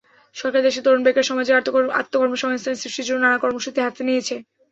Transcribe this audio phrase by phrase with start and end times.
[0.35, 1.57] সরকার দেশের তরুণ বেকার সমাজের
[1.99, 4.35] আত্মকর্মসংস্থান সৃষ্টির জন্য নানা কর্মসূচি হাতে নিয়েছে।